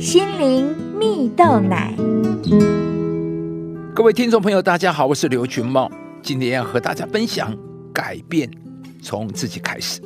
[0.00, 1.94] 心灵蜜豆奶。
[3.94, 5.92] 各位听众朋友，大家好，我是刘群茂，
[6.22, 7.54] 今天要和大家分享
[7.92, 8.50] 改变
[9.02, 10.00] 从自己开始。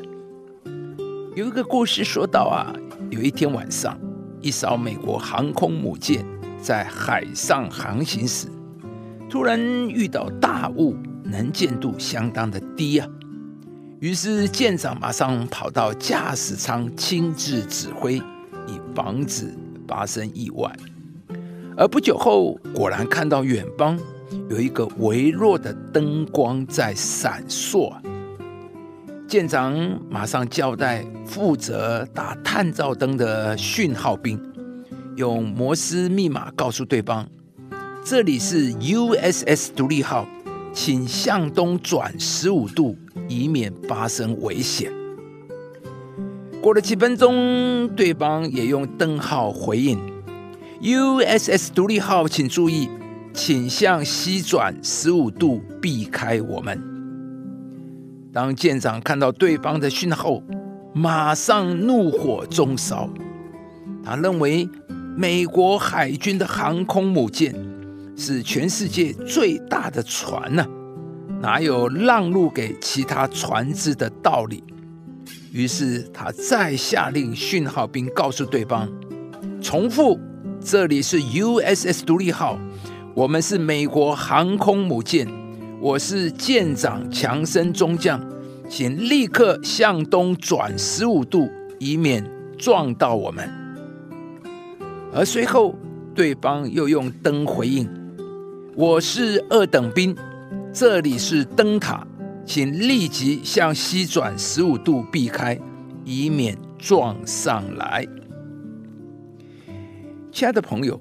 [1.36, 2.74] 有一个故事说到啊，
[3.08, 3.96] 有一天晚上，
[4.40, 6.26] 一艘美国航空母舰
[6.60, 8.48] 在海上航行时，
[9.30, 13.06] 突然遇到大雾，能见度相当的低啊。
[14.00, 18.16] 于是舰长马上跑到驾驶舱亲自指挥，
[18.66, 19.54] 以防止
[19.94, 20.68] 发生意外。
[21.76, 23.96] 而不久后，果然看到远方
[24.50, 27.92] 有一个微弱的灯光在闪烁。
[29.28, 29.72] 舰长
[30.10, 34.40] 马上交代负责打探照灯的讯号兵，
[35.14, 37.28] 用摩斯密码告诉对方
[38.04, 40.26] ：“这里是 USS 独立号，
[40.72, 42.96] 请向东转十五度，
[43.28, 44.90] 以免发生危险。”
[46.64, 49.98] 过了几分钟，对方也用灯号回应。
[50.80, 52.88] USS 独立号，请注意，
[53.34, 56.82] 请向西转十五度，避开我们。
[58.32, 60.40] 当舰长看到对方的讯号，
[60.94, 63.10] 马上怒火中烧。
[64.02, 64.66] 他认为
[65.14, 67.54] 美国海军的航空母舰
[68.16, 70.66] 是全世界最大的船呢，
[71.42, 74.64] 哪有让路给其他船只的道理？
[75.52, 78.88] 于是他再下令讯号兵告诉对方，
[79.62, 80.18] 重复。
[80.60, 82.58] 这里是 USS 独立号，
[83.14, 85.28] 我们是美国航空母舰，
[85.78, 88.18] 我是舰长强森中将，
[88.68, 92.24] 请立刻向东转十五度，以免
[92.56, 93.46] 撞到我们。
[95.12, 95.74] 而随后，
[96.14, 97.86] 对方又用灯回应
[98.74, 100.16] ：“我是二等兵，
[100.72, 102.06] 这里是灯塔，
[102.44, 105.58] 请立即向西转十五度避开，
[106.04, 108.06] 以免撞上来。”
[110.30, 111.00] 亲爱的朋友，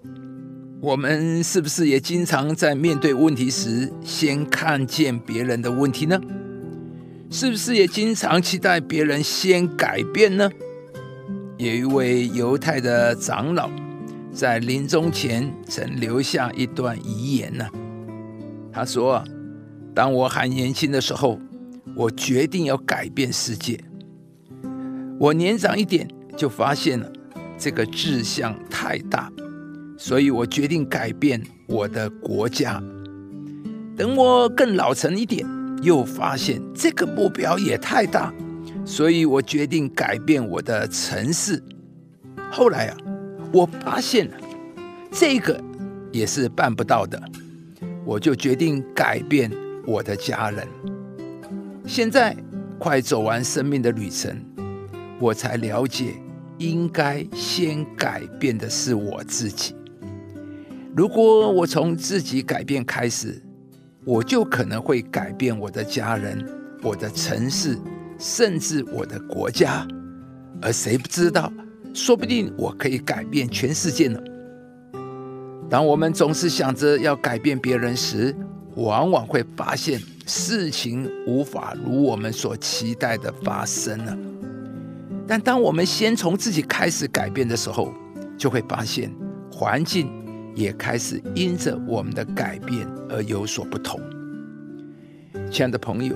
[0.79, 6.21] 我们是不是也经常在面对问题时，先看见别人的问题呢？
[7.31, 10.47] 是不是也经常期待别人先改变呢？
[11.57, 13.71] 有一位犹太的长老
[14.31, 17.67] 在临终前曾留下一段遗言呢。
[18.71, 19.23] 他说
[19.93, 21.39] ：“当我还年轻的时候，
[21.95, 23.79] 我决定要改变世界。
[25.19, 27.11] 我年长一点，就发现了。”
[27.55, 29.31] 这个志向太大，
[29.97, 32.83] 所以我决定改变我的国家。
[33.95, 35.47] 等我更老成一点，
[35.81, 38.33] 又发现这个目标也太大，
[38.83, 41.63] 所以我决定改变我的城市。
[42.51, 42.97] 后来啊，
[43.53, 44.35] 我发现了
[45.09, 45.63] 这个
[46.11, 47.21] 也是办不到的，
[48.03, 49.49] 我就决定改变
[49.85, 50.67] 我的家人。
[51.85, 52.35] 现在
[52.79, 54.35] 快走完生命的旅程，
[55.19, 56.15] 我才了解。
[56.59, 59.75] 应该先改变的是我自己。
[60.95, 63.41] 如果我从自己改变开始，
[64.05, 66.47] 我就可能会改变我的家人、
[66.83, 67.77] 我的城市，
[68.19, 69.85] 甚至我的国家。
[70.61, 71.51] 而谁不知道，
[71.91, 74.19] 说不定我可以改变全世界呢？
[75.69, 78.33] 当我们总是想着要改变别人时，
[78.75, 84.17] 往往会发现事情无法如我们所期待的发生了。
[85.27, 87.93] 但当我们先从自己开始改变的时候，
[88.37, 89.09] 就会发现
[89.51, 90.11] 环境
[90.55, 93.99] 也开始因着我们的改变而有所不同。
[95.49, 96.15] 亲爱的朋友，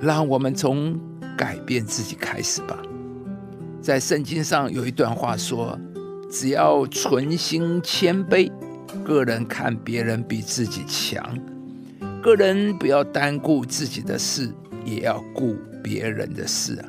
[0.00, 0.98] 让我们从
[1.36, 2.78] 改变自己开始吧。
[3.80, 5.78] 在圣经上有一段话说
[6.30, 8.50] ：“只要存心谦卑，
[9.04, 11.38] 个人看别人比自己强，
[12.24, 14.50] 个人不要单顾自己的事，
[14.82, 16.88] 也要顾别人的事啊。”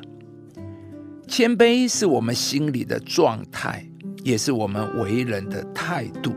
[1.28, 3.86] 谦卑是我们心里的状态，
[4.24, 6.32] 也是我们为人的态度。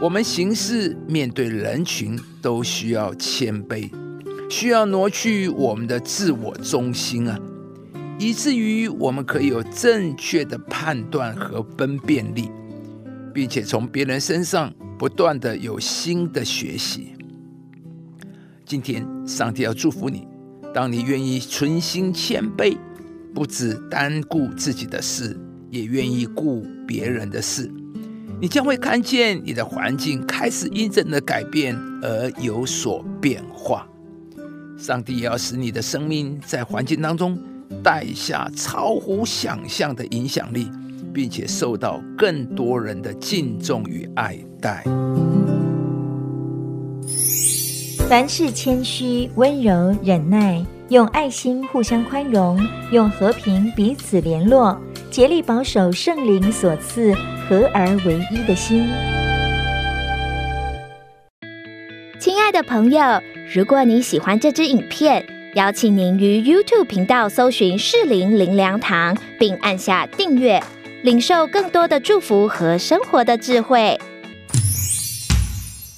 [0.00, 3.90] 我们行事面对人群都需要谦卑，
[4.48, 7.38] 需要挪去我们的自我中心啊，
[8.18, 12.50] 以至于我们可以有正确的判断和分辨力，
[13.34, 17.15] 并且从别人身上不断的有新的学习。
[18.66, 20.26] 今天，上帝要祝福你，
[20.74, 22.76] 当你愿意存心谦卑。
[23.32, 25.38] 不只单顾自己的事，
[25.70, 27.70] 也愿意顾别人的事，
[28.40, 33.86] 你将会看见你的环境开始因着的改变而有所变化。
[34.76, 37.38] 上帝也要使你的生命在环境当中
[37.84, 40.68] 带下超乎想象的影响力，
[41.12, 44.82] 并且受到更多人的敬重与爱戴。
[48.08, 52.56] 凡事谦虚、温柔、忍耐，用爱心互相宽容，
[52.92, 54.80] 用和平彼此联络。
[55.10, 57.12] 竭力保守圣灵所赐
[57.48, 58.86] 合而为一的心。
[62.20, 63.02] 亲爱的朋友，
[63.52, 65.26] 如果你喜欢这支影片，
[65.56, 70.62] 邀请您于 YouTube 频道搜寻“适林灵粮堂”，并按下订阅，
[71.02, 73.98] 领受更多的祝福和生活的智慧。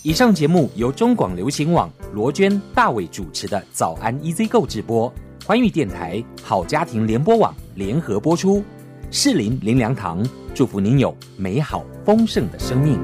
[0.08, 5.12] 以上节目由中广流行网罗娟、大伟主持的《早安 EZ 购》直播，
[5.44, 8.64] 欢迎电台好家庭联播网联合播出。
[9.10, 12.98] 适林灵粮堂祝福您有美好丰盛的生命。